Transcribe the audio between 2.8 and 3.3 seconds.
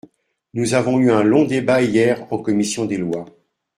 des lois.